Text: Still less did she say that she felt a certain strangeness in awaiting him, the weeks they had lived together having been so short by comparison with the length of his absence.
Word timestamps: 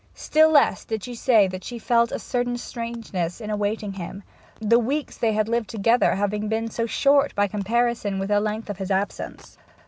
Still 0.15 0.49
less 0.49 0.83
did 0.83 1.03
she 1.03 1.13
say 1.13 1.47
that 1.49 1.63
she 1.63 1.77
felt 1.77 2.11
a 2.11 2.17
certain 2.17 2.57
strangeness 2.57 3.39
in 3.39 3.51
awaiting 3.51 3.93
him, 3.93 4.23
the 4.59 4.79
weeks 4.79 5.15
they 5.15 5.33
had 5.33 5.47
lived 5.47 5.69
together 5.69 6.15
having 6.15 6.47
been 6.49 6.71
so 6.71 6.87
short 6.87 7.35
by 7.35 7.45
comparison 7.45 8.17
with 8.17 8.29
the 8.29 8.39
length 8.39 8.71
of 8.71 8.79
his 8.79 8.89
absence. 8.89 9.59